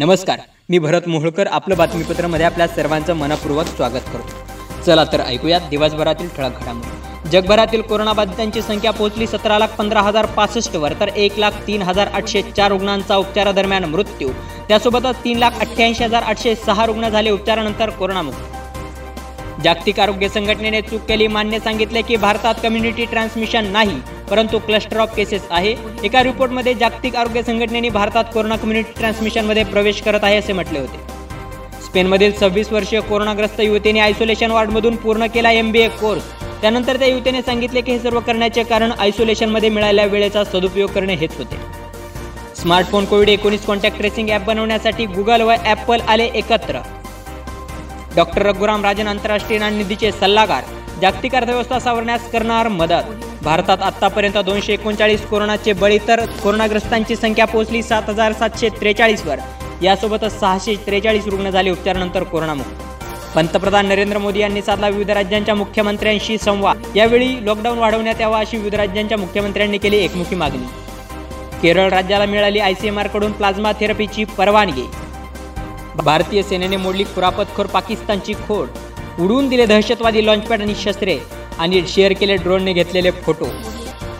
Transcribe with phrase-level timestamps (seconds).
[0.00, 4.82] नमस्कार मी भरत मोहोळकर आपलं बातमीपत्रामध्ये आपल्या सर्वांचं मनपूर्वक स्वागत करतो.
[4.86, 7.28] चला तर ऐकूयात दिवसभरातील ठळक घडामोडी.
[7.30, 12.42] जगभरातील कोरोनाबाधितांची संख्या पोहोचली सतरा लाख पंधरा हजार पासष्टवर तर एक लाख तीन हजार आठशे
[12.42, 14.28] चार रुग्णांचा उपचारादरम्यान मृत्यू.
[14.68, 19.60] त्यासोबतच तीन लाख अठ्ठ्याऐंशी हजार आठशे सहा रुग्ण झाले उपचारानंतर कोरोनामुक्त.
[19.64, 24.00] जागतिक आरोग्य संघटनेने चूक केली मान्य सांगितले की भारतात कम्युनिटी ट्रान्समिशन नाही.
[24.30, 25.74] परंतु क्लस्टर ऑफ केसेस आहे.
[26.04, 30.98] एका रिपोर्टमध्ये जागतिक आरोग्य संघटनेने भारतात कोरोना कम्युनिटी ट्रान्समिशनमध्ये प्रवेश करत आहे असे म्हटले होते.
[31.84, 36.22] स्पेनमधील सव्वीस वर्षीय कोरोनाग्रस्त युवतीने आयसोलेशन वार्डमधून पूर्ण केला एम बी ए कोर्स
[36.60, 41.36] त्यानंतर त्या युवतीने सांगितले की हे सर्व करण्याचे कारण आयसोलेशनमध्ये मिळालेल्या वेळेचा सदुपयोग करणे हेच
[41.38, 41.56] होते.
[42.60, 46.80] स्मार्टफोन कोविड एकोणीस कॉन्टॅक्ट ट्रेसिंग ॲप बनवण्यासाठी गुगल व ॲपल आले एकत्र.
[48.16, 50.64] डॉक्टर रघुराम राजन आंतरराष्ट्रीय नाणनिधीचे सल्लागार.
[51.00, 53.04] जागतिक अर्थव्यवस्था सावरण्यास करणार मदत.
[53.42, 59.38] भारतात आतापर्यंत दोनशे एकोणचाळीस कोरोनाचे बळी तर कोरोनाग्रस्तांची संख्या पोहोचली सात हजार सातशे त्रेचाळीसवर.
[59.82, 62.82] यासोबतच सहाशे त्रेचाळीस रुग्ण झाले उपचारानंतर कोरोनामुक्त.
[63.34, 66.82] पंतप्रधान नरेंद्र मोदी यांनी साधला विविध राज्यांच्या मुख्यमंत्र्यांशी संवाद.
[66.96, 70.66] यावेळी लॉकडाऊन वाढवण्यात यावा अशी विविध राज्यांच्या मुख्यमंत्र्यांनी केली एकमुखी मागणी.
[71.62, 74.86] केरळ राज्याला मिळाली आयसीएमआरकडून प्लाझ्मा थेरपीची परवानगी.
[75.96, 78.68] भारतीय सेनेने मोडली खुरापतखोर पाकिस्तानची खोड.
[79.20, 81.18] उडवून दिले दहशतवादी लॉन्चपॅड आणि शस्त्रे.
[81.60, 83.46] आणि शेअर केले ड्रोनने घेतलेले फोटो.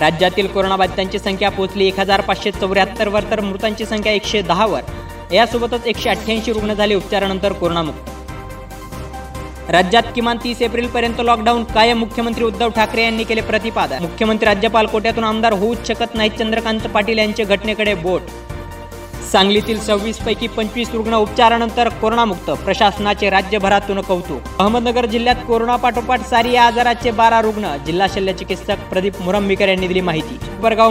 [0.00, 6.10] राज्यातील कोरोनाबाधितांची संख्या पोहोचली एक हजार पाचशे चौऱ्याहत्तरवर तर मृतांची संख्या एकशे दहावर यासोबतच एकशे
[6.10, 8.10] अठ्ठ्याऐंशी रुग्ण झाले उपचारानंतर कोरोनामुक्त.
[9.70, 14.02] राज्यात किमान तीस एप्रिलपर्यंत लॉकडाऊन कायम मुख्यमंत्री उद्धव ठाकरे यांनी केले प्रतिपादन.
[14.02, 18.22] मुख्यमंत्री राज्यपाल कोट्यातून आमदार होऊच शकत नाहीत चंद्रकांत पाटील यांचे घटनेकडे बोट
[19.32, 22.50] सांगलीतील सव्वीस पैकी पंचवीस रुग्ण उपचारानंतर कोरोनामुक्त.
[22.50, 24.42] प्रशासनाचे राज्यभरातून कौतुक.
[24.58, 27.76] अहमदनगर जिल्ह्यात कोरोना पाठोपाठ सारी या आजाराचे बारा रुग्ण.
[27.86, 30.38] जिल्हा शल्य चिकित्सक प्रदीप मुरंबीकर यांनी दिली माहिती.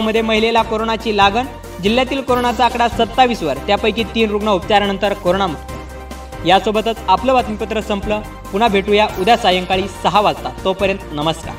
[0.00, 1.46] मध्ये महिलेला कोरोनाची लागण.
[1.82, 6.46] जिल्ह्यातील कोरोनाचा आकडा सत्तावीसवर त्यापैकी तीन रुग्ण उपचारानंतर कोरोनामुक्त.
[6.46, 8.20] यासोबतच आपलं बातमीपत्र संपलं.
[8.52, 10.50] पुन्हा भेटूया उद्या सायंकाळी सहा वाजता.
[10.64, 11.54] तोपर्यंत नमस्कार.